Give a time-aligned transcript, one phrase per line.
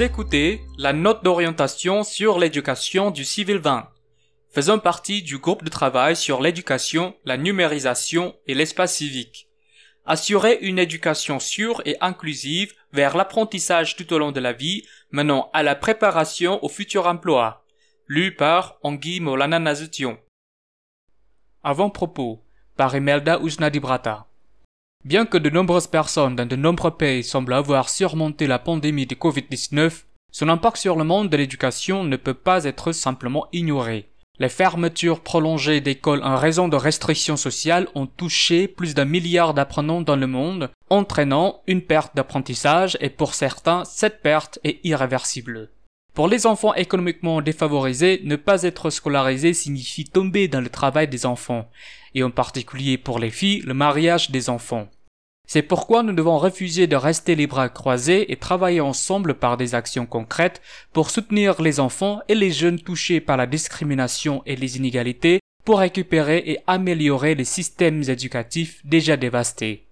[0.00, 3.88] Écoutez la note d'orientation sur l'éducation du Civil 20,
[4.48, 9.48] faisant partie du groupe de travail sur l'éducation, la numérisation et l'espace civique.
[10.06, 15.50] Assurer une éducation sûre et inclusive vers l'apprentissage tout au long de la vie, menant
[15.52, 17.64] à la préparation au futur emploi.
[18.06, 20.16] Lu par Anguille Molana Nazution.
[21.64, 22.44] Avant-propos
[22.76, 24.27] par Imelda Ujnadibrata.
[25.04, 29.14] Bien que de nombreuses personnes dans de nombreux pays semblent avoir surmonté la pandémie de
[29.14, 30.02] Covid-19,
[30.32, 34.10] son impact sur le monde de l'éducation ne peut pas être simplement ignoré.
[34.40, 40.02] Les fermetures prolongées d'écoles en raison de restrictions sociales ont touché plus d'un milliard d'apprenants
[40.02, 45.70] dans le monde, entraînant une perte d'apprentissage et pour certains, cette perte est irréversible.
[46.18, 51.26] Pour les enfants économiquement défavorisés, ne pas être scolarisé signifie tomber dans le travail des
[51.26, 51.70] enfants,
[52.12, 54.88] et en particulier pour les filles, le mariage des enfants.
[55.46, 59.76] C'est pourquoi nous devons refuser de rester les bras croisés et travailler ensemble par des
[59.76, 60.60] actions concrètes
[60.92, 65.78] pour soutenir les enfants et les jeunes touchés par la discrimination et les inégalités pour
[65.78, 69.84] récupérer et améliorer les systèmes éducatifs déjà dévastés.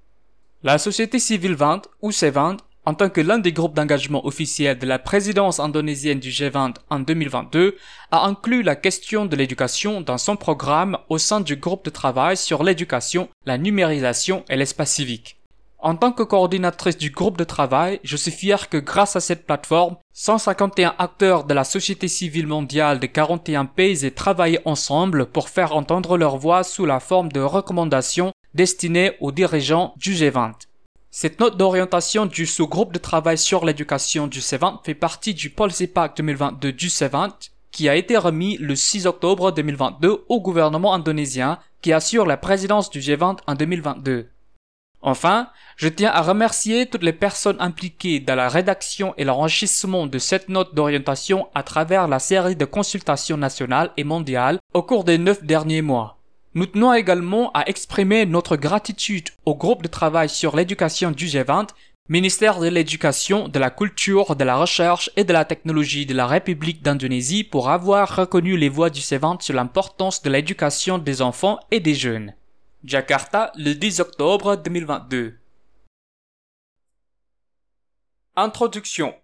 [0.64, 2.56] La société civile 20 ou C20
[2.86, 7.00] en tant que l'un des groupes d'engagement officiels de la présidence indonésienne du G20 en
[7.00, 7.76] 2022,
[8.12, 12.36] a inclus la question de l'éducation dans son programme au sein du groupe de travail
[12.36, 15.36] sur l'éducation, la numérisation et l'espace civique.
[15.78, 19.46] En tant que coordinatrice du groupe de travail, je suis fier que grâce à cette
[19.46, 25.48] plateforme, 151 acteurs de la société civile mondiale de 41 pays aient travaillé ensemble pour
[25.48, 30.65] faire entendre leur voix sous la forme de recommandations destinées aux dirigeants du G20.
[31.18, 35.86] Cette note d'orientation du sous-groupe de travail sur l'éducation du C20 fait partie du Policy
[35.86, 37.30] Pack 2022 du C20
[37.70, 42.90] qui a été remis le 6 octobre 2022 au gouvernement indonésien qui assure la présidence
[42.90, 44.28] du G20 en 2022.
[45.00, 50.18] Enfin, je tiens à remercier toutes les personnes impliquées dans la rédaction et l'enrichissement de
[50.18, 55.16] cette note d'orientation à travers la série de consultations nationales et mondiales au cours des
[55.16, 56.15] neuf derniers mois.
[56.56, 61.68] Nous tenons également à exprimer notre gratitude au groupe de travail sur l'éducation du G20,
[62.08, 66.26] ministère de l'Éducation, de la Culture, de la Recherche et de la Technologie de la
[66.26, 71.60] République d'Indonésie pour avoir reconnu les voix du G20 sur l'importance de l'éducation des enfants
[71.70, 72.32] et des jeunes.
[72.84, 75.36] Jakarta, le 10 octobre 2022.
[78.34, 79.14] Introduction.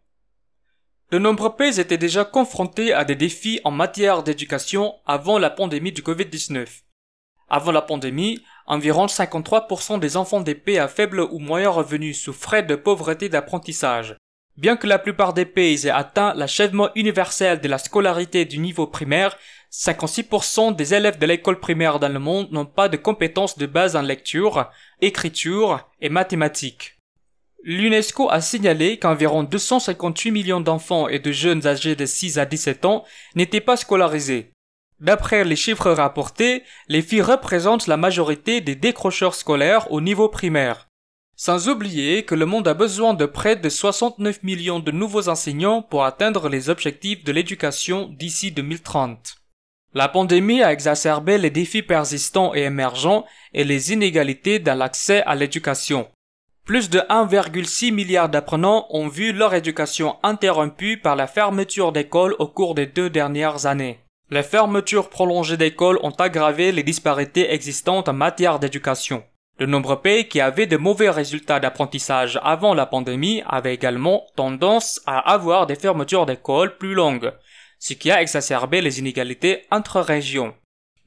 [1.10, 5.92] De nombreux pays étaient déjà confrontés à des défis en matière d'éducation avant la pandémie
[5.92, 6.82] du Covid-19.
[7.54, 12.76] Avant la pandémie, environ 53% des enfants des à faible ou moyen revenu souffraient de
[12.76, 14.16] pauvreté d'apprentissage.
[14.56, 18.86] Bien que la plupart des pays aient atteint l'achèvement universel de la scolarité du niveau
[18.86, 19.36] primaire,
[19.70, 23.96] 56% des élèves de l'école primaire dans le monde n'ont pas de compétences de base
[23.96, 24.70] en lecture,
[25.02, 26.96] écriture et mathématiques.
[27.64, 32.86] L'UNESCO a signalé qu'environ 258 millions d'enfants et de jeunes âgés de 6 à 17
[32.86, 33.04] ans
[33.34, 34.52] n'étaient pas scolarisés.
[35.02, 40.86] D'après les chiffres rapportés, les filles représentent la majorité des décrocheurs scolaires au niveau primaire.
[41.34, 45.82] Sans oublier que le monde a besoin de près de 69 millions de nouveaux enseignants
[45.82, 49.38] pour atteindre les objectifs de l'éducation d'ici 2030.
[49.92, 53.24] La pandémie a exacerbé les défis persistants et émergents
[53.54, 56.08] et les inégalités dans l'accès à l'éducation.
[56.64, 62.46] Plus de 1,6 milliard d'apprenants ont vu leur éducation interrompue par la fermeture d'écoles au
[62.46, 63.98] cours des deux dernières années.
[64.32, 69.25] Les fermetures prolongées d'écoles ont aggravé les disparités existantes en matière d'éducation.
[69.59, 75.03] De nombreux pays qui avaient de mauvais résultats d'apprentissage avant la pandémie avaient également tendance
[75.04, 77.34] à avoir des fermetures d'écoles plus longues,
[77.78, 80.54] ce qui a exacerbé les inégalités entre régions.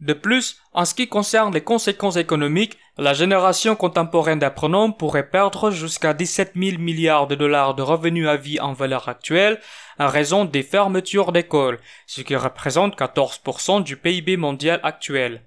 [0.05, 5.71] De plus, en ce qui concerne les conséquences économiques, la génération contemporaine d'apprenants pourrait perdre
[5.71, 9.59] jusqu'à 17 000 milliards de dollars de revenus à vie en valeur actuelle
[9.97, 15.41] en raison des fermetures d'écoles, ce qui représente 14% du PIB mondial actuel.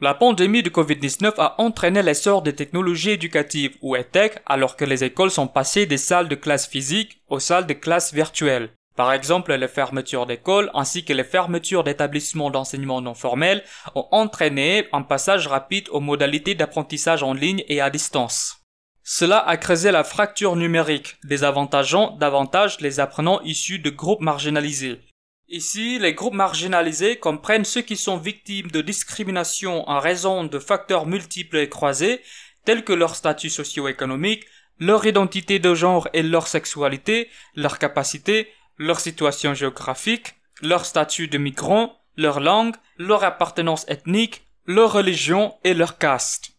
[0.00, 5.02] La pandémie de Covid-19 a entraîné l'essor des technologies éducatives ou EdTech alors que les
[5.02, 8.70] écoles sont passées des salles de classe physiques aux salles de classe virtuelles.
[8.94, 14.86] Par exemple, les fermetures d'écoles ainsi que les fermetures d'établissements d'enseignement non formels ont entraîné
[14.92, 18.58] un passage rapide aux modalités d'apprentissage en ligne et à distance.
[19.02, 25.00] Cela a creusé la fracture numérique, désavantageant davantage les apprenants issus de groupes marginalisés.
[25.48, 31.06] Ici, les groupes marginalisés comprennent ceux qui sont victimes de discrimination en raison de facteurs
[31.06, 32.20] multiples et croisés,
[32.64, 34.44] tels que leur statut socio-économique,
[34.78, 38.48] leur identité de genre et leur sexualité, leur capacité,
[38.82, 45.74] leur situation géographique, leur statut de migrant, leur langue, leur appartenance ethnique, leur religion et
[45.74, 46.52] leur caste.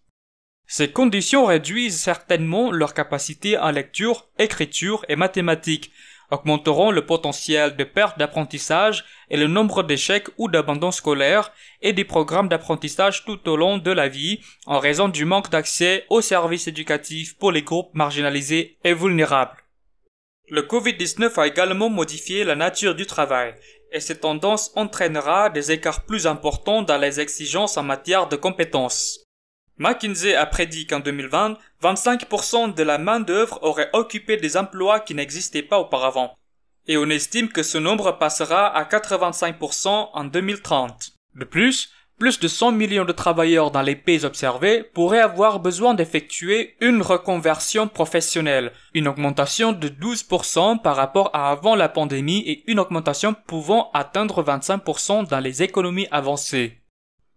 [0.65, 5.91] Ces conditions réduisent certainement leur capacité en lecture, écriture et mathématiques,
[6.31, 12.05] augmenteront le potentiel de perte d'apprentissage et le nombre d'échecs ou d'abandon scolaire et des
[12.05, 16.67] programmes d'apprentissage tout au long de la vie en raison du manque d'accès aux services
[16.67, 19.62] éducatifs pour les groupes marginalisés et vulnérables.
[20.49, 23.55] Le Covid-19 a également modifié la nature du travail
[23.93, 29.23] et cette tendance entraînera des écarts plus importants dans les exigences en matière de compétences.
[29.77, 35.63] McKinsey a prédit qu'en 2020, 25% de la main-d'œuvre aurait occupé des emplois qui n'existaient
[35.63, 36.35] pas auparavant.
[36.87, 41.11] Et on estime que ce nombre passera à 85% en 2030.
[41.35, 45.93] De plus, plus de 100 millions de travailleurs dans les pays observés pourraient avoir besoin
[45.93, 52.63] d'effectuer une reconversion professionnelle, une augmentation de 12% par rapport à avant la pandémie et
[52.67, 56.79] une augmentation pouvant atteindre 25% dans les économies avancées.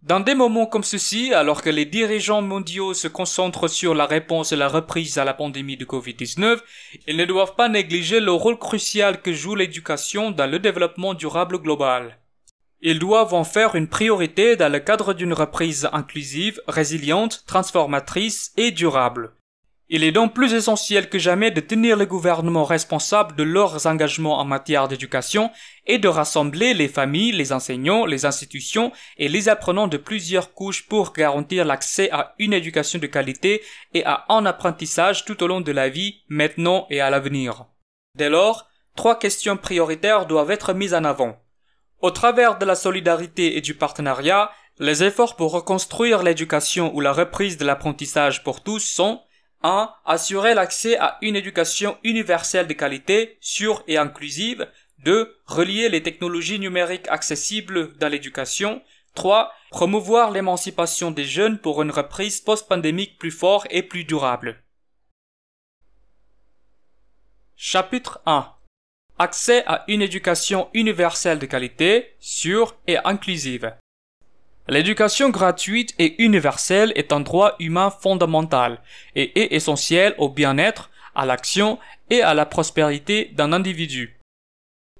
[0.02, 4.52] Dans des moments comme ceci, alors que les dirigeants mondiaux se concentrent sur la réponse
[4.52, 6.60] et la reprise à la pandémie de Covid-19,
[7.08, 11.58] ils ne doivent pas négliger le rôle crucial que joue l'éducation dans le développement durable
[11.58, 12.18] global.
[12.80, 18.70] Ils doivent en faire une priorité dans le cadre d'une reprise inclusive, résiliente, transformatrice et
[18.70, 19.32] durable.
[19.88, 24.40] Il est donc plus essentiel que jamais de tenir les gouvernements responsables de leurs engagements
[24.40, 25.52] en matière d'éducation
[25.86, 30.88] et de rassembler les familles, les enseignants, les institutions et les apprenants de plusieurs couches
[30.88, 33.62] pour garantir l'accès à une éducation de qualité
[33.94, 37.66] et à un apprentissage tout au long de la vie, maintenant et à l'avenir.
[38.16, 41.45] Dès lors, trois questions prioritaires doivent être mises en avant.
[42.00, 47.12] Au travers de la solidarité et du partenariat, les efforts pour reconstruire l'éducation ou la
[47.12, 49.22] reprise de l'apprentissage pour tous sont
[49.62, 49.90] 1.
[50.04, 54.68] Assurer l'accès à une éducation universelle de qualité, sûre et inclusive.
[54.98, 55.34] 2.
[55.46, 58.82] Relier les technologies numériques accessibles dans l'éducation.
[59.14, 59.50] 3.
[59.70, 64.62] Promouvoir l'émancipation des jeunes pour une reprise post-pandémique plus forte et plus durable.
[67.56, 68.55] Chapitre 1
[69.18, 73.72] Accès à une éducation universelle de qualité, sûre et inclusive.
[74.68, 78.78] L'éducation gratuite et universelle est un droit humain fondamental
[79.14, 81.78] et est essentiel au bien-être, à l'action
[82.10, 84.15] et à la prospérité d'un individu.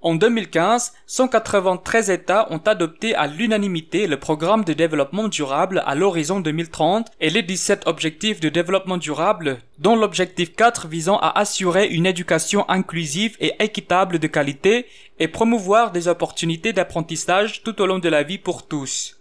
[0.03, 6.41] En 2015, 193 États ont adopté à l'unanimité le programme de développement durable à l'horizon
[6.41, 12.05] 2030 et les 17 objectifs de développement durable, dont l'objectif 4 visant à assurer une
[12.05, 14.87] éducation inclusive et équitable de qualité
[15.19, 19.16] et promouvoir des opportunités d'apprentissage tout au long de la vie pour tous.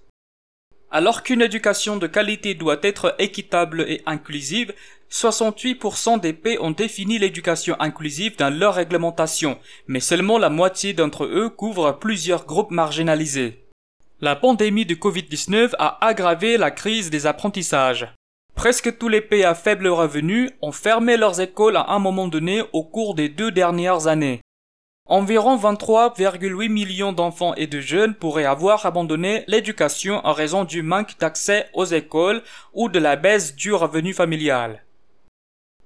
[0.96, 4.74] Alors qu'une éducation de qualité doit être équitable et inclusive,
[5.12, 11.26] 68% des pays ont défini l'éducation inclusive dans leur réglementation, mais seulement la moitié d'entre
[11.26, 13.66] eux couvrent plusieurs groupes marginalisés.
[14.22, 18.08] La pandémie de Covid-19 a aggravé la crise des apprentissages.
[18.56, 22.64] Presque tous les pays à faible revenu ont fermé leurs écoles à un moment donné
[22.72, 24.40] au cours des deux dernières années.
[25.08, 31.20] Environ 23,8 millions d'enfants et de jeunes pourraient avoir abandonné l'éducation en raison du manque
[31.20, 32.42] d'accès aux écoles
[32.74, 34.84] ou de la baisse du revenu familial.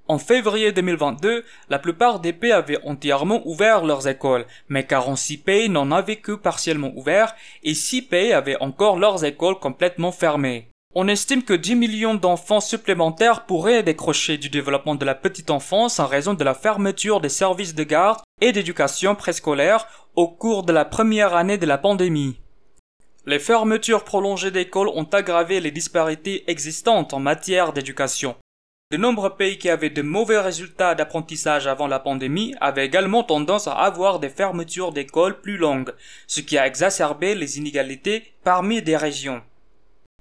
[0.08, 5.68] En février 2022, la plupart des pays avaient entièrement ouvert leurs écoles, mais 46 pays
[5.68, 10.70] n'en avaient que partiellement ouvert et 6 pays avaient encore leurs écoles complètement fermées.
[10.94, 16.00] On estime que 10 millions d'enfants supplémentaires pourraient décrocher du développement de la petite enfance
[16.00, 19.86] en raison de la fermeture des services de garde et d'éducation préscolaire
[20.16, 22.40] au cours de la première année de la pandémie.
[23.26, 28.36] Les fermetures prolongées d'écoles ont aggravé les disparités existantes en matière d'éducation.
[28.90, 33.68] De nombreux pays qui avaient de mauvais résultats d'apprentissage avant la pandémie avaient également tendance
[33.68, 35.92] à avoir des fermetures d'écoles plus longues,
[36.26, 39.42] ce qui a exacerbé les inégalités parmi des régions.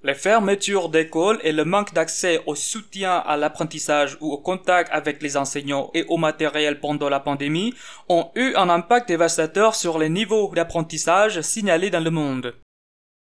[0.02, 5.22] Les fermetures d'écoles et le manque d'accès au soutien à l'apprentissage ou au contact avec
[5.22, 7.74] les enseignants et au matériel pendant la pandémie
[8.08, 12.56] ont eu un impact dévastateur sur les niveaux d'apprentissage signalés dans le monde.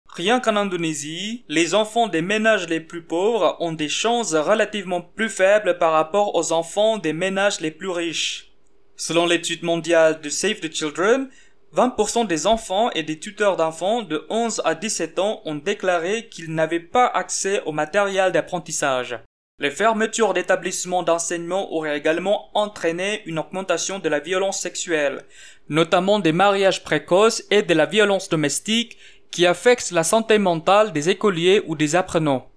[0.10, 5.30] Rien qu'en Indonésie, les enfants des ménages les plus pauvres ont des chances relativement plus
[5.30, 8.52] faibles par rapport aux enfants des ménages les plus riches.
[8.98, 11.30] Selon l'étude mondiale de Save the Children,
[11.76, 16.54] 20% des enfants et des tuteurs d'enfants de 11 à 17 ans ont déclaré qu'ils
[16.54, 19.20] n'avaient pas accès au matériel d'apprentissage.
[19.60, 25.24] Les fermetures d'établissements d'enseignement auraient également entraîné une augmentation de la violence sexuelle,
[25.68, 28.98] notamment des mariages précoces et de la violence domestique
[29.32, 32.50] qui affectent la santé mentale des écoliers ou des apprenants.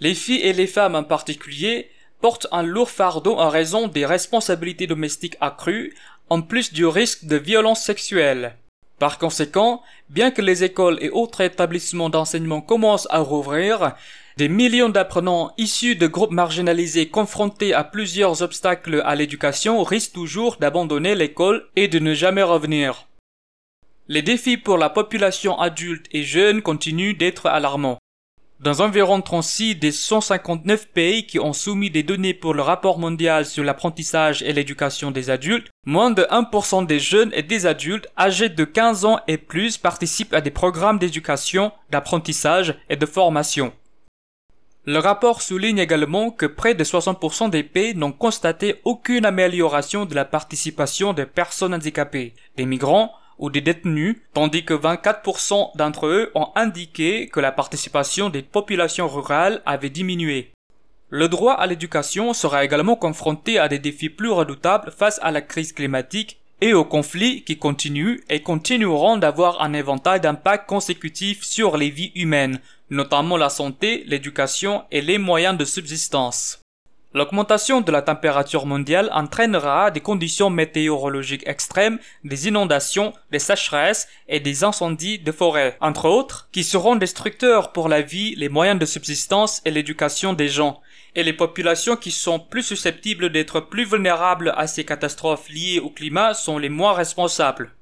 [0.00, 1.90] Les filles et les femmes en particulier
[2.20, 5.94] portent un lourd fardeau en raison des responsabilités domestiques accrues,
[6.30, 8.54] en plus du risque de violence sexuelle.
[8.98, 13.94] Par conséquent, bien que les écoles et autres établissements d'enseignement commencent à rouvrir,
[14.38, 20.58] Des millions d'apprenants issus de groupes marginalisés confrontés à plusieurs obstacles à l'éducation risquent toujours
[20.60, 23.08] d'abandonner l'école et de ne jamais revenir.
[24.06, 27.98] Les défis pour la population adulte et jeune continuent d'être alarmants.
[28.60, 33.46] Dans environ 36 des 159 pays qui ont soumis des données pour le rapport mondial
[33.46, 38.48] sur l'apprentissage et l'éducation des adultes, moins de 1% des jeunes et des adultes âgés
[38.48, 43.72] de 15 ans et plus participent à des programmes d'éducation, d'apprentissage et de formation.
[44.86, 50.16] Le rapport souligne également que près de 60% des pays n'ont constaté aucune amélioration de
[50.16, 56.30] la participation des personnes handicapées, des migrants, ou des détenus, tandis que 24% d'entre eux
[56.34, 60.52] ont indiqué que la participation des populations rurales avait diminué.
[61.10, 65.40] Le droit à l'éducation sera également confronté à des défis plus redoutables face à la
[65.40, 71.76] crise climatique et aux conflits qui continuent et continueront d'avoir un éventail d'impacts consécutifs sur
[71.76, 76.60] les vies humaines, notamment la santé, l'éducation et les moyens de subsistance.
[77.14, 84.40] L'augmentation de la température mondiale entraînera des conditions météorologiques extrêmes, des inondations, des sécheresses et
[84.40, 88.84] des incendies de forêt, entre autres, qui seront destructeurs pour la vie, les moyens de
[88.84, 90.82] subsistance et l'éducation des gens.
[91.14, 95.88] Et les populations qui sont plus susceptibles d'être plus vulnérables à ces catastrophes liées au
[95.88, 97.74] climat sont les moins responsables.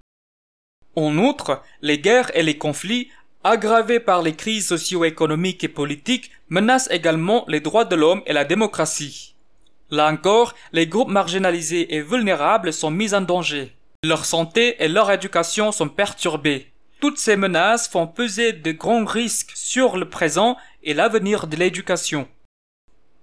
[0.94, 3.10] En outre, les guerres et les conflits
[3.44, 8.44] aggravés par les crises socio-économiques et politiques, menacent également les droits de l'homme et la
[8.44, 9.34] démocratie.
[9.90, 13.72] Là encore, les groupes marginalisés et vulnérables sont mis en danger.
[14.04, 16.72] Leur santé et leur éducation sont perturbées.
[17.00, 22.26] Toutes ces menaces font peser de grands risques sur le présent et l'avenir de l'éducation.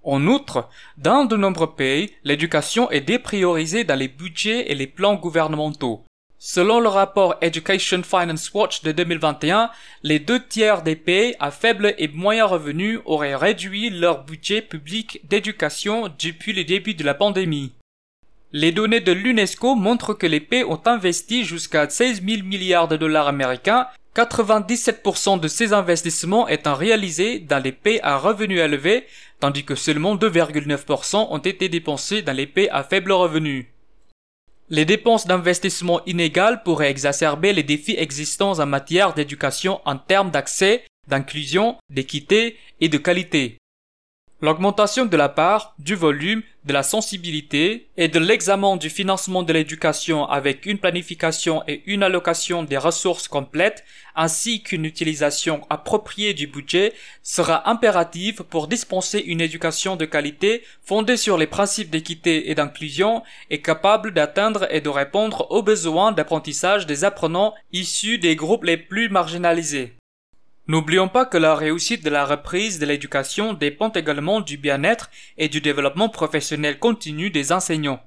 [0.02, 0.68] En outre,
[0.98, 6.04] dans de nombreux pays, l'éducation est dépriorisée dans les budgets et les plans gouvernementaux.
[6.46, 9.70] Selon le rapport Education Finance Watch de 2021,
[10.02, 15.22] les deux tiers des pays à faible et moyen revenu auraient réduit leur budget public
[15.26, 17.72] d'éducation depuis le début de la pandémie.
[18.52, 22.98] Les données de l'UNESCO montrent que les pays ont investi jusqu'à 16 000 milliards de
[22.98, 29.06] dollars américains, 97% de ces investissements étant réalisés dans les pays à revenus élevés,
[29.40, 33.73] tandis que seulement 2,9% ont été dépensés dans les pays à faible revenu.
[34.70, 40.84] Les dépenses d'investissement inégales pourraient exacerber les défis existants en matière d'éducation en termes d'accès,
[41.06, 43.58] d'inclusion, d'équité et de qualité.
[44.44, 49.54] L'augmentation de la part, du volume, de la sensibilité et de l'examen du financement de
[49.54, 53.84] l'éducation avec une planification et une allocation des ressources complètes
[54.14, 61.16] ainsi qu'une utilisation appropriée du budget sera impérative pour dispenser une éducation de qualité fondée
[61.16, 66.84] sur les principes d'équité et d'inclusion et capable d'atteindre et de répondre aux besoins d'apprentissage
[66.84, 69.94] des apprenants issus des groupes les plus marginalisés.
[70.66, 75.48] N'oublions pas que la réussite de la reprise de l'éducation dépend également du bien-être et
[75.48, 78.00] du développement professionnel continu des enseignants.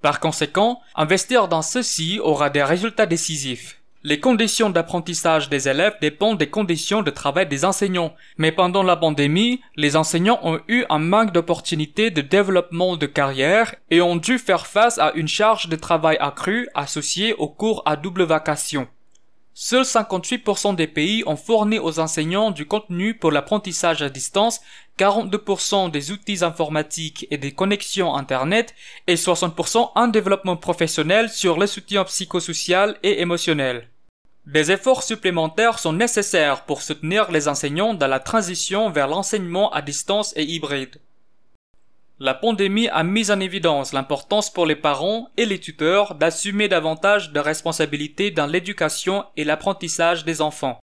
[0.00, 3.78] Par conséquent, investir dans ceci aura des résultats décisifs.
[4.04, 8.94] Les conditions d'apprentissage des élèves dépendent des conditions de travail des enseignants, mais pendant la
[8.94, 14.38] pandémie, les enseignants ont eu un manque d'opportunités de développement de carrière et ont dû
[14.38, 18.86] faire face à une charge de travail accrue associée aux cours à double vacation.
[19.60, 24.60] Seuls 58% des pays ont fourni aux enseignants du contenu pour l'apprentissage à distance,
[25.00, 28.72] 42% des outils informatiques et des connexions Internet
[29.08, 33.88] et 60% un développement professionnel sur le soutien psychosocial et émotionnel.
[34.46, 39.82] Des efforts supplémentaires sont nécessaires pour soutenir les enseignants dans la transition vers l'enseignement à
[39.82, 41.00] distance et hybride.
[42.20, 47.30] La pandémie a mis en évidence l'importance pour les parents et les tuteurs d'assumer davantage
[47.30, 50.80] de responsabilités dans l'éducation et l'apprentissage des enfants.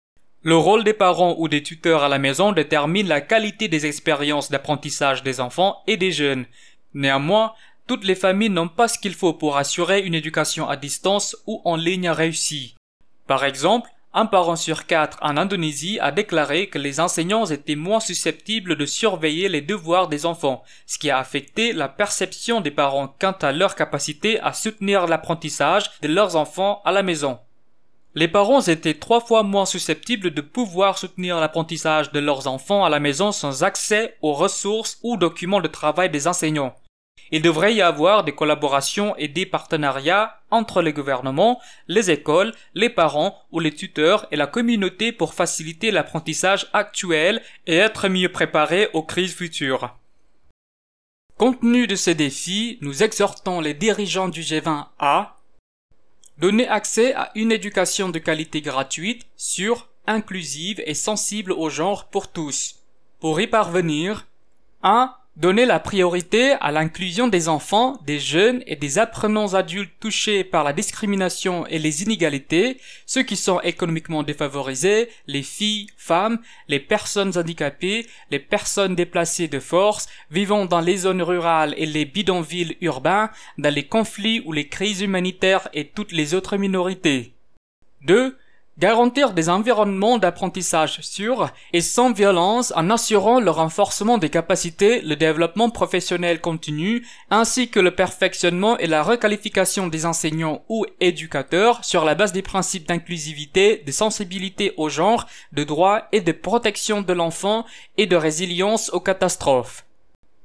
[0.43, 4.51] Le rôle des parents ou des tuteurs à la maison détermine la qualité des expériences
[4.51, 6.47] d'apprentissage des enfants et des jeunes.
[6.95, 7.53] Néanmoins,
[7.87, 11.61] toutes les familles n'ont pas ce qu'il faut pour assurer une éducation à distance ou
[11.67, 12.75] en ligne réussie.
[13.27, 18.01] Par exemple, un parent sur quatre en Indonésie a déclaré que les enseignants étaient moins
[18.01, 23.15] susceptibles de surveiller les devoirs des enfants, ce qui a affecté la perception des parents
[23.21, 27.39] quant à leur capacité à soutenir l'apprentissage de leurs enfants à la maison.
[28.15, 32.89] Les parents étaient trois fois moins susceptibles de pouvoir soutenir l'apprentissage de leurs enfants à
[32.89, 36.75] la maison sans accès aux ressources ou documents de travail des enseignants.
[37.31, 42.89] Il devrait y avoir des collaborations et des partenariats entre les gouvernements, les écoles, les
[42.89, 48.89] parents ou les tuteurs et la communauté pour faciliter l'apprentissage actuel et être mieux préparé
[48.95, 49.95] aux crises futures.
[51.37, 55.37] Compte tenu de ces défis, nous exhortons les dirigeants du G20 à
[56.39, 62.33] donner accès à une éducation de qualité gratuite, sûre, inclusive et sensible au genre pour
[62.33, 62.77] tous
[63.21, 64.27] Pour y parvenir,
[64.83, 65.15] 1.
[65.39, 70.65] Donner la priorité à l'inclusion des enfants, des jeunes et des apprenants adultes touchés par
[70.65, 77.39] la discrimination et les inégalités, ceux qui sont économiquement défavorisés, les filles, femmes, les personnes
[77.39, 83.31] handicapées, les personnes déplacées de force, vivant dans les zones rurales et les bidonvilles urbains,
[83.59, 87.33] dans les conflits ou les crises humanitaires et toutes les autres minorités.
[88.03, 88.37] 2
[88.79, 95.17] Garantir des environnements d'apprentissage sûrs et sans violence en assurant le renforcement des capacités, le
[95.17, 102.05] développement professionnel continu, ainsi que le perfectionnement et la requalification des enseignants ou éducateurs sur
[102.05, 107.13] la base des principes d'inclusivité, de sensibilité au genre, de droit et de protection de
[107.13, 107.67] l'enfant
[107.97, 109.88] et de résilience aux catastrophes.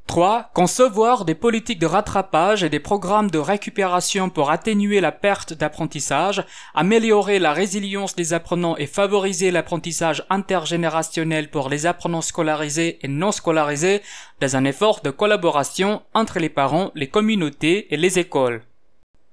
[0.08, 0.52] 3.
[0.54, 6.46] Concevoir des politiques de rattrapage et des programmes de récupération pour atténuer la perte d'apprentissage,
[6.76, 13.32] améliorer la résilience des apprenants et favoriser l'apprentissage intergénérationnel pour les apprenants scolarisés et non
[13.32, 14.02] scolarisés
[14.40, 18.62] dans un effort de collaboration entre les parents, les communautés et les écoles.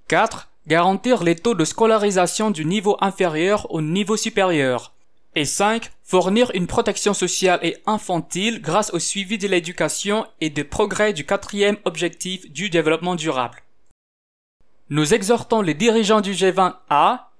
[0.08, 0.50] 4.
[0.66, 4.92] Garantir les taux de scolarisation du niveau inférieur au niveau supérieur.
[5.36, 5.90] Et 5.
[6.02, 11.24] Fournir une protection sociale et infantile grâce au suivi de l'éducation et des progrès du
[11.24, 13.62] quatrième objectif du développement durable.
[14.88, 17.30] Nous exhortons les dirigeants du G20 à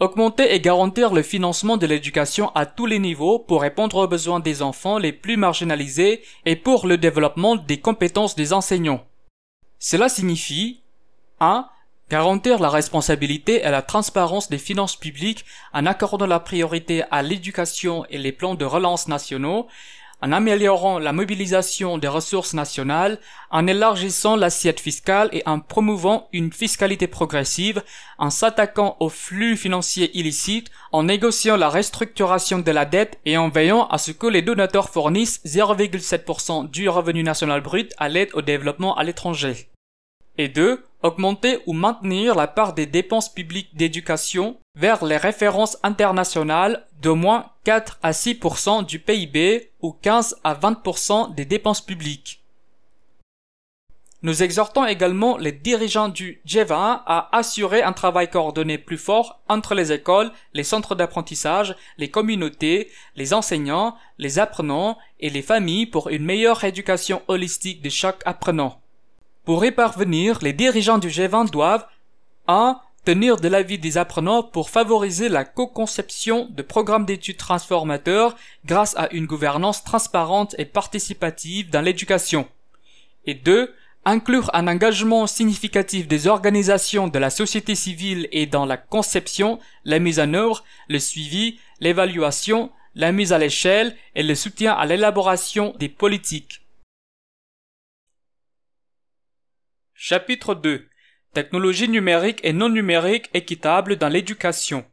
[0.00, 4.40] augmenter et garantir le financement de l'éducation à tous les niveaux pour répondre aux besoins
[4.40, 9.04] des enfants les plus marginalisés et pour le développement des compétences des enseignants.
[9.78, 10.80] Cela signifie
[11.40, 11.68] 1
[12.14, 18.06] Garantir la responsabilité et la transparence des finances publiques en accordant la priorité à l'éducation
[18.08, 19.66] et les plans de relance nationaux,
[20.22, 23.18] en améliorant la mobilisation des ressources nationales,
[23.50, 27.82] en élargissant l'assiette fiscale et en promouvant une fiscalité progressive,
[28.18, 33.48] en s'attaquant aux flux financiers illicites, en négociant la restructuration de la dette et en
[33.48, 38.40] veillant à ce que les donateurs fournissent 0,7% du revenu national brut à l'aide au
[38.40, 39.68] développement à l'étranger.
[40.36, 46.86] Et deux, augmenter ou maintenir la part des dépenses publiques d'éducation vers les références internationales
[47.00, 52.40] d'au moins 4 à 6% du PIB ou 15 à 20% des dépenses publiques.
[54.22, 59.74] Nous exhortons également les dirigeants du G20 à assurer un travail coordonné plus fort entre
[59.74, 66.08] les écoles, les centres d'apprentissage, les communautés, les enseignants, les apprenants et les familles pour
[66.08, 68.80] une meilleure éducation holistique de chaque apprenant.
[69.44, 71.86] Pour y parvenir, les dirigeants du G20 doivent
[72.48, 72.80] 1.
[73.04, 79.12] Tenir de l'avis des apprenants pour favoriser la co-conception de programmes d'études transformateurs grâce à
[79.12, 82.48] une gouvernance transparente et participative dans l'éducation.
[83.26, 83.74] Et 2.
[84.06, 89.98] Inclure un engagement significatif des organisations de la société civile et dans la conception, la
[89.98, 95.74] mise en œuvre, le suivi, l'évaluation, la mise à l'échelle et le soutien à l'élaboration
[95.78, 96.63] des politiques.
[100.06, 100.86] Chapitre 2
[101.32, 104.84] Technologie numérique et non numérique équitable dans l'éducation.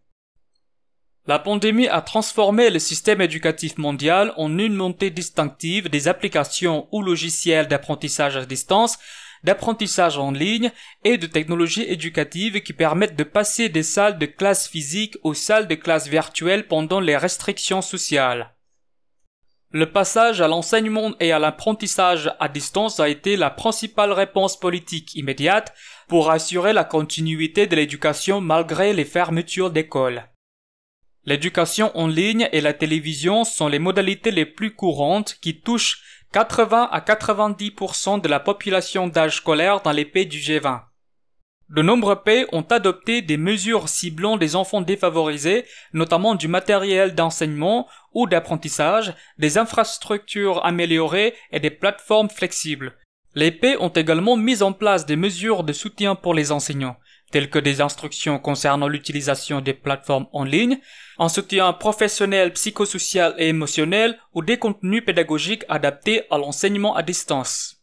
[1.28, 7.02] La pandémie a transformé le système éducatif mondial en une montée distinctive des applications ou
[7.02, 9.00] logiciels d'apprentissage à distance,
[9.44, 10.72] d'apprentissage en ligne
[11.04, 15.68] et de technologies éducatives qui permettent de passer des salles de classe physiques aux salles
[15.68, 18.56] de classe virtuelles pendant les restrictions sociales.
[19.74, 25.16] Le passage à l'enseignement et à l'apprentissage à distance a été la principale réponse politique
[25.16, 25.74] immédiate
[26.10, 30.26] pour assurer la continuité de l'éducation malgré les fermetures d'écoles.
[31.24, 36.02] L'éducation en ligne et la télévision sont les modalités les plus courantes qui touchent
[36.34, 40.82] 80 à 90% de la population d'âge scolaire dans les pays du G20.
[41.72, 47.88] De nombreux pays ont adopté des mesures ciblant des enfants défavorisés, notamment du matériel d'enseignement
[48.14, 52.98] ou d'apprentissage, des infrastructures améliorées et des plateformes flexibles.
[53.36, 56.98] Les pays ont également mis en place des mesures de soutien pour les enseignants,
[57.32, 60.78] telles que des instructions concernant l'utilisation des plateformes en ligne,
[61.20, 67.81] un soutien professionnel, psychosocial et émotionnel ou des contenus pédagogiques adaptés à l'enseignement à distance.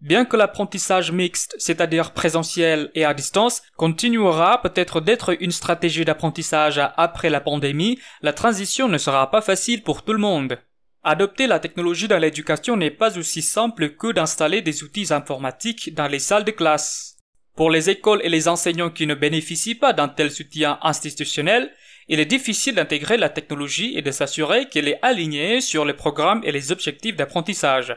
[0.00, 6.80] Bien que l'apprentissage mixte, c'est-à-dire présentiel et à distance, continuera peut-être d'être une stratégie d'apprentissage
[6.96, 10.58] après la pandémie, la transition ne sera pas facile pour tout le monde.
[11.02, 16.06] Adopter la technologie dans l'éducation n'est pas aussi simple que d'installer des outils informatiques dans
[16.06, 17.16] les salles de classe.
[17.56, 21.72] Pour les écoles et les enseignants qui ne bénéficient pas d'un tel soutien institutionnel,
[22.06, 26.42] il est difficile d'intégrer la technologie et de s'assurer qu'elle est alignée sur les programmes
[26.44, 27.96] et les objectifs d'apprentissage.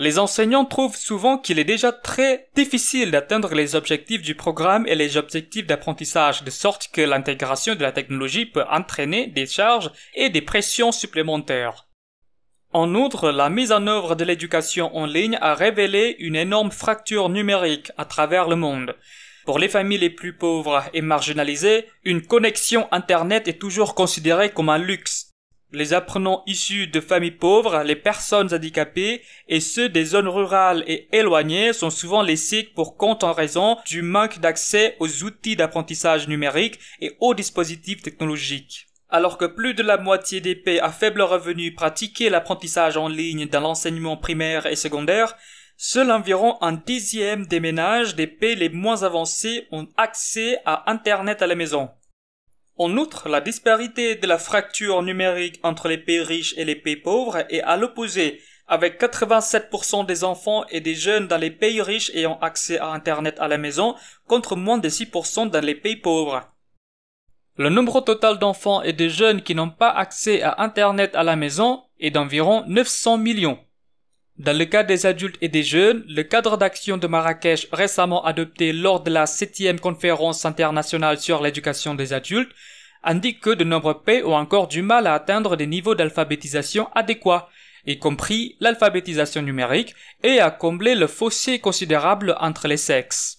[0.00, 4.94] Les enseignants trouvent souvent qu'il est déjà très difficile d'atteindre les objectifs du programme et
[4.94, 10.30] les objectifs d'apprentissage, de sorte que l'intégration de la technologie peut entraîner des charges et
[10.30, 11.88] des pressions supplémentaires.
[12.72, 17.28] En outre, la mise en œuvre de l'éducation en ligne a révélé une énorme fracture
[17.28, 18.94] numérique à travers le monde.
[19.46, 24.68] Pour les familles les plus pauvres et marginalisées, une connexion Internet est toujours considérée comme
[24.68, 25.27] un luxe.
[25.72, 31.08] Les apprenants issus de familles pauvres, les personnes handicapées et ceux des zones rurales et
[31.12, 36.78] éloignées sont souvent laissés pour compte en raison du manque d'accès aux outils d'apprentissage numérique
[37.00, 38.86] et aux dispositifs technologiques.
[39.10, 43.46] Alors que plus de la moitié des pays à faible revenu pratiquaient l'apprentissage en ligne
[43.46, 45.36] dans l'enseignement primaire et secondaire,
[45.80, 51.40] Seul environ un dixième des ménages des pays les moins avancés ont accès à Internet
[51.40, 51.88] à la maison.
[52.80, 56.94] En outre, la disparité de la fracture numérique entre les pays riches et les pays
[56.94, 62.12] pauvres est à l'opposé, avec 87% des enfants et des jeunes dans les pays riches
[62.14, 63.96] ayant accès à Internet à la maison
[64.28, 66.52] contre moins de 6% dans les pays pauvres.
[67.56, 71.34] Le nombre total d'enfants et de jeunes qui n'ont pas accès à Internet à la
[71.34, 73.58] maison est d'environ 900 millions.
[74.38, 78.72] Dans le cas des adultes et des jeunes, le cadre d'action de Marrakech récemment adopté
[78.72, 82.52] lors de la septième conférence internationale sur l'éducation des adultes
[83.02, 87.48] indique que de nombreux pays ont encore du mal à atteindre des niveaux d'alphabétisation adéquats,
[87.84, 93.37] y compris l'alphabétisation numérique, et à combler le fossé considérable entre les sexes.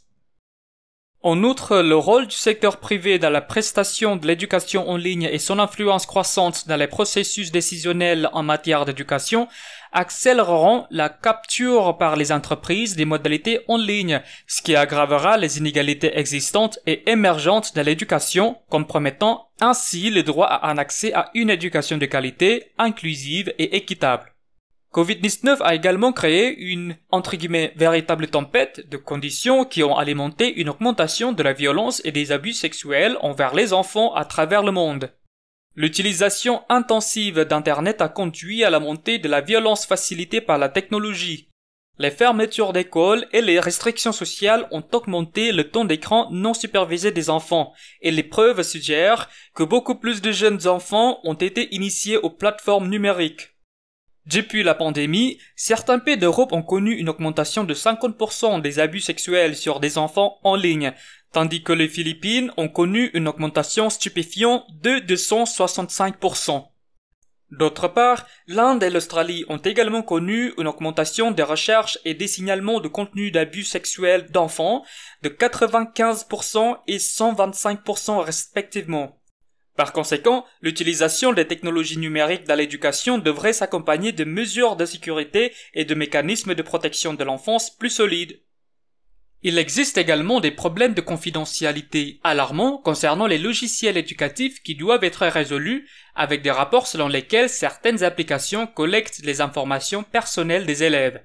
[1.22, 5.38] En outre, le rôle du secteur privé dans la prestation de l'éducation en ligne et
[5.38, 9.50] son influence croissante dans les processus décisionnels en matière d'éducation
[9.92, 16.18] accéléreront la capture par les entreprises des modalités en ligne, ce qui aggravera les inégalités
[16.18, 21.98] existantes et émergentes de l'éducation, compromettant ainsi le droit à un accès à une éducation
[21.98, 24.34] de qualité, inclusive et équitable.
[24.94, 30.70] Covid-19 a également créé une, entre guillemets, véritable tempête de conditions qui ont alimenté une
[30.70, 35.14] augmentation de la violence et des abus sexuels envers les enfants à travers le monde.
[35.76, 41.50] L'utilisation intensive d'Internet a conduit à la montée de la violence facilitée par la technologie.
[42.00, 47.30] Les fermetures d'écoles et les restrictions sociales ont augmenté le temps d'écran non supervisé des
[47.30, 52.30] enfants, et les preuves suggèrent que beaucoup plus de jeunes enfants ont été initiés aux
[52.32, 53.59] plateformes numériques.
[54.32, 59.56] Depuis la pandémie, certains pays d'Europe ont connu une augmentation de 50% des abus sexuels
[59.56, 60.94] sur des enfants en ligne,
[61.32, 66.68] tandis que les Philippines ont connu une augmentation stupéfiante de 265%.
[67.50, 72.82] D'autre part, l'Inde et l'Australie ont également connu une augmentation des recherches et des signalements
[72.82, 74.86] de contenu d'abus sexuels d'enfants
[75.24, 79.19] de 95% et 125% respectivement.
[79.80, 85.86] Par conséquent, l'utilisation des technologies numériques dans l'éducation devrait s'accompagner de mesures de sécurité et
[85.86, 88.42] de mécanismes de protection de l'enfance plus solides.
[89.42, 95.26] Il existe également des problèmes de confidentialité alarmants concernant les logiciels éducatifs qui doivent être
[95.26, 101.24] résolus avec des rapports selon lesquels certaines applications collectent les informations personnelles des élèves.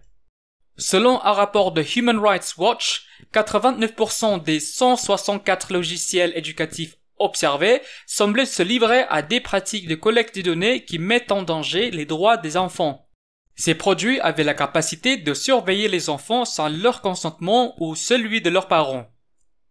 [0.76, 8.62] Selon un rapport de Human Rights Watch, 89% des 164 logiciels éducatifs observés semblaient se
[8.62, 12.56] livrer à des pratiques de collecte de données qui mettent en danger les droits des
[12.56, 13.08] enfants.
[13.56, 18.50] Ces produits avaient la capacité de surveiller les enfants sans leur consentement ou celui de
[18.50, 19.06] leurs parents.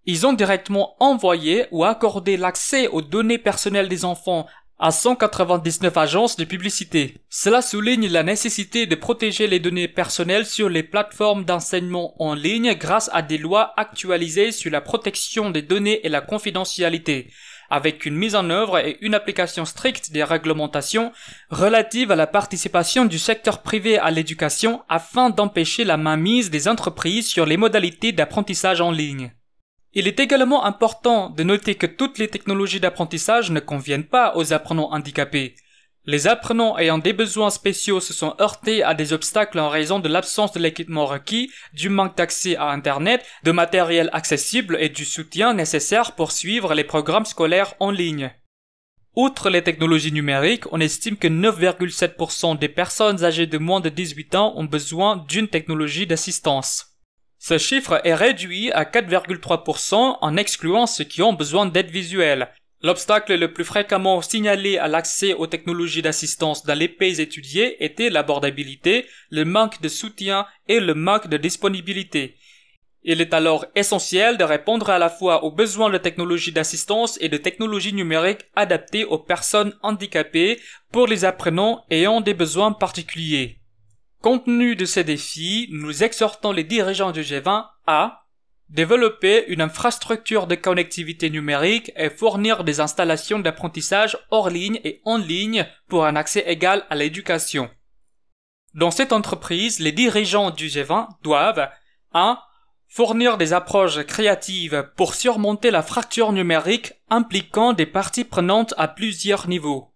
[0.06, 4.47] Ils ont directement envoyé ou accordé l'accès aux données personnelles des enfants
[4.86, 7.15] à 199 agences de publicité.
[7.30, 12.74] Cela souligne la nécessité de protéger les données personnelles sur les plateformes d'enseignement en ligne
[12.74, 17.32] grâce à des lois actualisées sur la protection des données et la confidentialité,
[17.69, 21.13] avec une mise en œuvre et une application stricte des réglementations
[21.50, 27.30] relatives à la participation du secteur privé à l'éducation afin d'empêcher la mainmise des entreprises
[27.30, 29.32] sur les modalités d'apprentissage en ligne.
[29.95, 34.51] Il est également important de noter que toutes les technologies d'apprentissage ne conviennent pas aux
[34.51, 35.56] apprenants handicapés.
[36.06, 40.10] Les apprenants ayant des besoins spéciaux se sont heurtés à des obstacles en raison de
[40.10, 45.53] l'absence de l'équipement requis, du manque d'accès à Internet, de matériel accessible et du soutien
[45.53, 48.34] nécessaire pour suivre les programmes scolaires en ligne.
[49.15, 54.34] Outre les technologies numériques, on estime que 9,7% des personnes âgées de moins de 18
[54.34, 56.92] ans ont besoin d'une technologie d'assistance.
[57.45, 62.47] Ce chiffre est réduit à 4,3% en excluant ceux qui ont besoin d'aide visuelle.
[62.82, 68.10] L'obstacle le plus fréquemment signalé à l'accès aux technologies d'assistance dans les pays étudiés était
[68.10, 72.38] l'abordabilité, le manque de soutien et le manque de disponibilité.
[73.03, 77.27] Il est alors essentiel de répondre à la fois aux besoins de technologies d'assistance et
[77.27, 80.62] de technologies numériques adaptées aux personnes handicapées
[80.93, 83.60] pour les apprenants ayant des besoins particuliers.
[84.23, 88.23] Compte tenu de ces défis, nous exhortons les dirigeants du G20 à
[88.69, 95.17] développer une infrastructure de connectivité numérique et fournir des installations d'apprentissage hors ligne et en
[95.17, 97.69] ligne pour un accès égal à l'éducation.
[98.73, 101.69] Dans cette entreprise, les dirigeants du G20 doivent
[102.13, 102.39] 1.
[102.88, 109.49] Fournir des approches créatives pour surmonter la fracture numérique impliquant des parties prenantes à plusieurs
[109.49, 109.93] niveaux.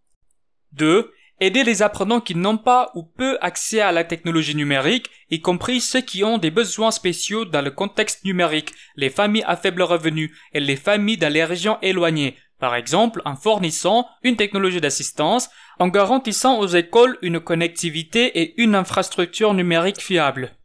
[0.74, 1.14] 2.
[1.40, 5.82] Aider les apprenants qui n'ont pas ou peu accès à la technologie numérique, y compris
[5.82, 10.36] ceux qui ont des besoins spéciaux dans le contexte numérique, les familles à faible revenu
[10.54, 15.90] et les familles dans les régions éloignées, par exemple en fournissant une technologie d'assistance, en
[15.90, 20.56] garantissant aux écoles une connectivité et une infrastructure numérique fiable.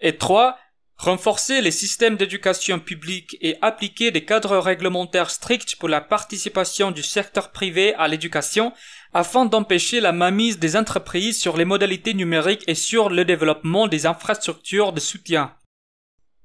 [0.00, 0.58] Et 3.
[0.96, 7.02] Renforcer les systèmes d'éducation publique et appliquer des cadres réglementaires stricts pour la participation du
[7.02, 8.72] secteur privé à l'éducation
[9.14, 14.06] afin d'empêcher la mainmise des entreprises sur les modalités numériques et sur le développement des
[14.06, 15.54] infrastructures de soutien.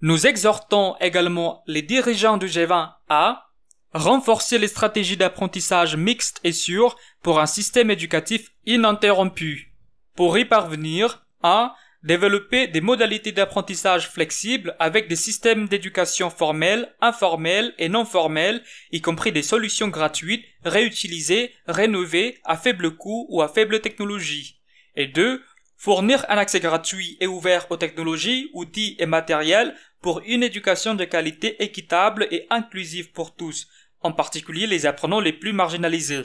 [0.01, 3.49] Nous exhortons également les dirigeants du G20 à
[3.93, 9.73] renforcer les stratégies d'apprentissage mixte et sûr pour un système éducatif ininterrompu.
[10.15, 17.73] Pour y parvenir, à développer des modalités d'apprentissage flexibles avec des systèmes d'éducation formels, informels
[17.77, 23.49] et non formels, y compris des solutions gratuites, réutilisées, rénovées, à faible coût ou à
[23.49, 24.61] faible technologie.
[24.95, 25.43] Et deux,
[25.75, 31.03] fournir un accès gratuit et ouvert aux technologies, outils et matériels pour une éducation de
[31.03, 33.67] qualité équitable et inclusive pour tous,
[34.01, 36.23] en particulier les apprenants les plus marginalisés.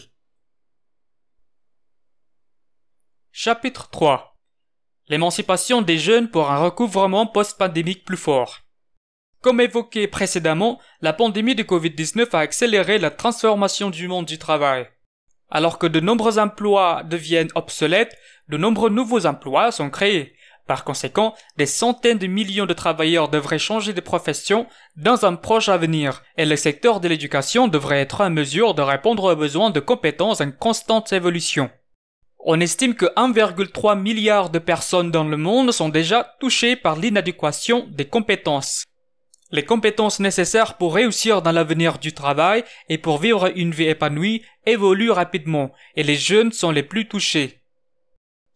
[3.33, 4.34] Chapitre 3
[5.09, 8.61] L'émancipation des jeunes pour un recouvrement post-pandémique plus fort.
[9.43, 14.89] Comme évoqué précédemment, la pandémie de Covid-19 a accéléré la transformation du monde du travail.
[15.51, 18.17] Alors que de nombreux emplois deviennent obsolètes,
[18.49, 20.35] de nombreux nouveaux emplois sont créés.
[20.67, 25.69] Par conséquent, des centaines de millions de travailleurs devraient changer de profession dans un proche
[25.69, 29.81] avenir, et le secteur de l'éducation devrait être en mesure de répondre aux besoins de
[29.81, 31.71] compétences en constante évolution.
[32.47, 37.87] On estime que 1,3 milliard de personnes dans le monde sont déjà touchées par l'inadéquation
[37.89, 38.85] des compétences.
[39.51, 44.43] Les compétences nécessaires pour réussir dans l'avenir du travail et pour vivre une vie épanouie
[44.67, 47.63] évoluent rapidement et les jeunes sont les plus touchés.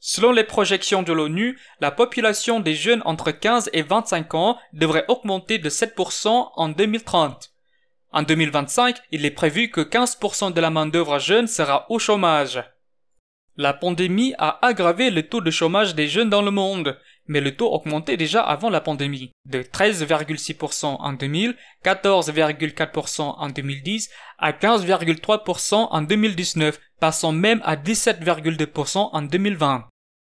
[0.00, 5.06] Selon les projections de l'ONU, la population des jeunes entre 15 et 25 ans devrait
[5.08, 7.54] augmenter de 7% en 2030.
[8.12, 12.62] En 2025, il est prévu que 15% de la main-d'œuvre jeune sera au chômage.
[13.60, 17.56] La pandémie a aggravé le taux de chômage des jeunes dans le monde, mais le
[17.56, 25.88] taux augmentait déjà avant la pandémie, de 13,6% en 2000, 14,4% en 2010 à 15,3%
[25.90, 29.88] en 2019, passant même à 17,2% en 2020.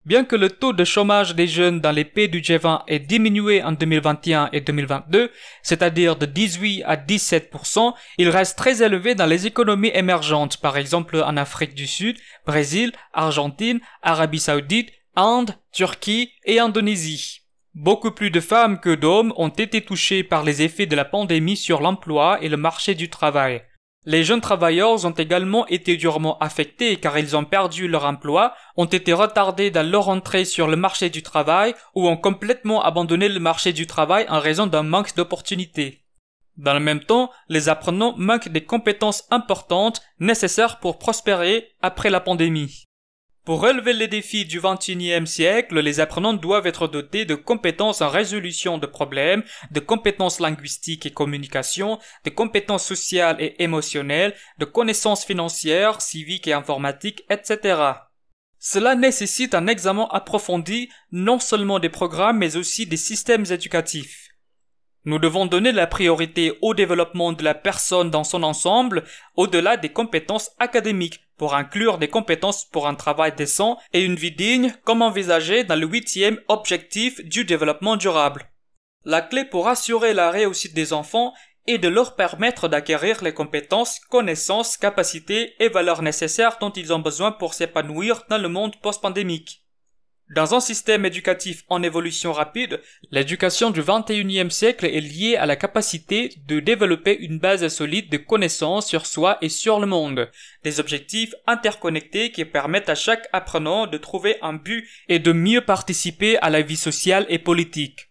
[0.07, 3.61] Bien que le taux de chômage des jeunes dans les pays du G20 ait diminué
[3.64, 5.33] en 2021 et 2022,
[5.64, 11.21] c'est-à-dire de 18 à 17%, il reste très élevé dans les économies émergentes, par exemple
[11.21, 17.40] en Afrique du Sud, Brésil, Argentine, Arabie Saoudite, Inde, Turquie et Indonésie.
[17.75, 21.57] Beaucoup plus de femmes que d'hommes ont été touchés par les effets de la pandémie
[21.57, 23.64] sur l'emploi et le marché du travail.
[24.09, 28.85] Les jeunes travailleurs ont également été durement affectés car ils ont perdu leur emploi, ont
[28.85, 33.40] été retardés dans leur entrée sur le marché du travail ou ont complètement abandonné le
[33.40, 36.05] marché du travail en raison d'un manque d'opportunités.
[36.57, 42.21] Dans le même temps, les apprenants manquent des compétences importantes nécessaires pour prospérer après la
[42.21, 42.86] pandémie.
[43.47, 48.09] Pour relever les défis du XXIe siècle, les apprenants doivent être dotés de compétences en
[48.09, 55.25] résolution de problèmes, de compétences linguistiques et communication, de compétences sociales et émotionnelles, de connaissances
[55.25, 57.83] financières, civiques et informatiques, etc.
[58.59, 64.31] Cela nécessite un examen approfondi non seulement des programmes mais aussi des systèmes éducatifs.
[65.05, 69.05] Nous devons donner la priorité au développement de la personne dans son ensemble,
[69.37, 74.33] au-delà des compétences académiques, pour inclure des compétences pour un travail décent et une vie
[74.33, 78.51] digne, comme envisagé dans le huitième objectif du développement durable.
[79.05, 81.33] La clé pour assurer la réussite des enfants
[81.66, 87.01] est de leur permettre d'acquérir les compétences, connaissances, capacités et valeurs nécessaires dont ils ont
[87.01, 89.65] besoin pour s'épanouir dans le monde post-pandémique.
[90.35, 92.81] Dans un système éducatif en évolution rapide,
[93.12, 98.17] l'éducation du 21e siècle est liée à la capacité de développer une base solide de
[98.17, 100.29] connaissances sur soi et sur le monde,
[100.65, 105.61] des objectifs interconnectés qui permettent à chaque apprenant de trouver un but et de mieux
[105.61, 108.11] participer à la vie sociale et politique.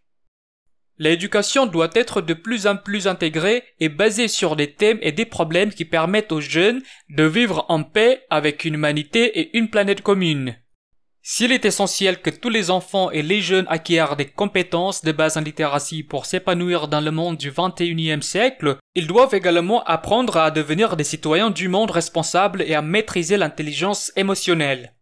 [0.97, 5.25] L'éducation doit être de plus en plus intégrée et basée sur des thèmes et des
[5.25, 10.01] problèmes qui permettent aux jeunes de vivre en paix avec une humanité et une planète
[10.01, 10.55] commune.
[11.27, 15.37] S'il est essentiel que tous les enfants et les jeunes acquièrent des compétences de base
[15.37, 20.51] en littératie pour s'épanouir dans le monde du 21e siècle, ils doivent également apprendre à
[20.51, 24.93] devenir des citoyens du monde responsables et à maîtriser l'intelligence émotionnelle.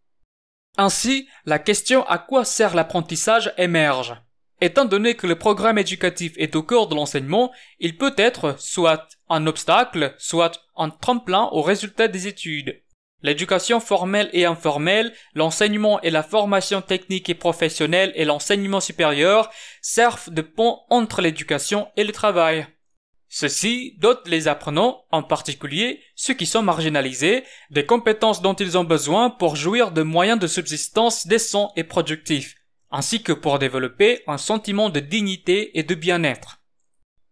[0.78, 4.16] Ainsi, la question à quoi sert l'apprentissage émerge.
[4.62, 9.08] Étant donné que le programme éducatif est au cœur de l'enseignement, il peut être soit
[9.28, 12.80] un obstacle, soit un tremplin au résultat des études.
[13.24, 20.28] L'éducation formelle et informelle, l'enseignement et la formation technique et professionnelle et l'enseignement supérieur servent
[20.28, 22.66] de pont entre l'éducation et le travail.
[23.30, 28.84] Ceci dote les apprenants, en particulier ceux qui sont marginalisés, des compétences dont ils ont
[28.84, 32.56] besoin pour jouir de moyens de subsistance décents et productifs,
[32.90, 36.60] ainsi que pour développer un sentiment de dignité et de bien-être.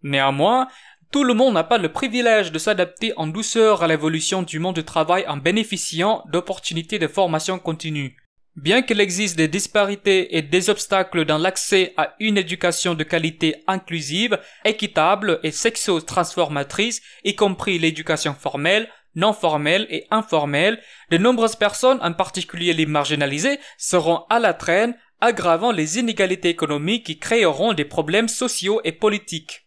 [0.03, 0.69] Néanmoins,
[1.13, 4.77] tout le monde n'a pas le privilège de s'adapter en douceur à l'évolution du monde
[4.77, 8.17] du travail en bénéficiant d'opportunités de formation continue.
[8.57, 13.57] Bien qu'il existe des disparités et des obstacles dans l'accès à une éducation de qualité
[13.67, 21.99] inclusive, équitable et sexo-transformatrice, y compris l'éducation formelle, non formelle et informelle, de nombreuses personnes,
[22.01, 27.85] en particulier les marginalisées, seront à la traîne, aggravant les inégalités économiques qui créeront des
[27.85, 29.67] problèmes sociaux et politiques.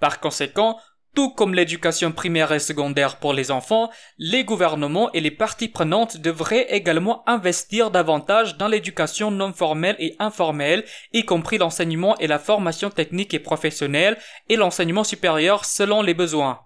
[0.00, 0.78] Par conséquent,
[1.16, 6.18] tout comme l'éducation primaire et secondaire pour les enfants, les gouvernements et les parties prenantes
[6.18, 12.38] devraient également investir davantage dans l'éducation non formelle et informelle, y compris l'enseignement et la
[12.38, 14.18] formation technique et professionnelle
[14.50, 16.60] et l'enseignement supérieur selon les besoins.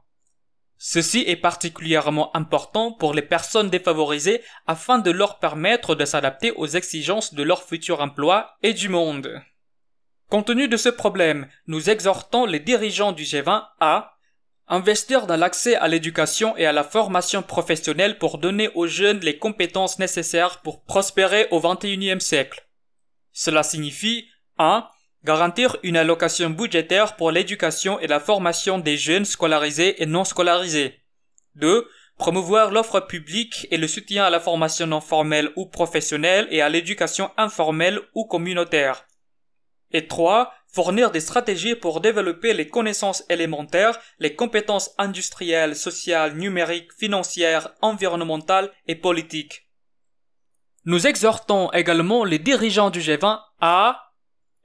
[0.79, 6.66] Ceci est particulièrement important pour les personnes défavorisées afin de leur permettre de s'adapter aux
[6.66, 9.43] exigences de leur futur emploi et du monde.
[10.31, 14.16] Compte tenu de ce problème, nous exhortons les dirigeants du G20 à
[14.69, 19.38] investir dans l'accès à l'éducation et à la formation professionnelle pour donner aux jeunes les
[19.38, 22.69] compétences nécessaires pour prospérer au XXIe siècle.
[23.33, 24.87] Cela signifie 1.
[25.25, 31.01] Garantir une allocation budgétaire pour l'éducation et la formation des jeunes scolarisés et non scolarisés.
[31.57, 31.88] 2.
[32.19, 36.69] Promouvoir l'offre publique et le soutien à la formation non formelle ou professionnelle et à
[36.69, 39.07] l'éducation informelle ou communautaire.
[39.92, 40.53] Et 3.
[40.72, 48.70] Fournir des stratégies pour développer les connaissances élémentaires, les compétences industrielles, sociales, numériques, financières, environnementales
[48.87, 49.68] et politiques.
[50.85, 54.11] Nous exhortons également les dirigeants du G20 à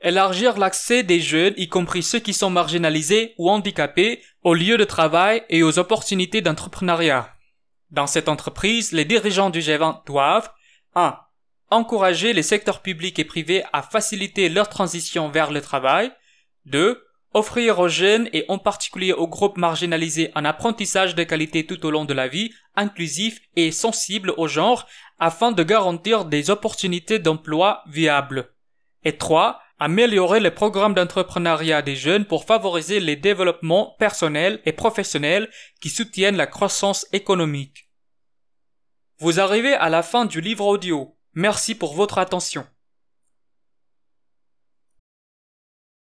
[0.02, 4.84] élargir l'accès des jeunes, y compris ceux qui sont marginalisés ou handicapés, aux lieux de
[4.84, 7.34] travail et aux opportunités d'entrepreneuriat.
[7.90, 10.52] Dans cette entreprise, les dirigeants du G20 doivent
[10.94, 11.18] 1
[11.70, 16.12] encourager les secteurs publics et privés à faciliter leur transition vers le travail.
[16.66, 17.02] 2.
[17.34, 21.92] Offrir aux jeunes et en particulier aux groupes marginalisés un apprentissage de qualité tout au
[21.92, 24.88] long de la vie, inclusif et sensible au genre,
[25.20, 28.54] afin de garantir des opportunités d'emploi viables.
[29.04, 29.60] Et 3.
[29.78, 35.50] Améliorer les programmes d'entrepreneuriat des jeunes pour favoriser les développements personnels et professionnels
[35.82, 37.90] qui soutiennent la croissance économique.
[39.20, 41.15] Vous arrivez à la fin du livre audio.
[41.36, 42.66] Merci pour votre attention.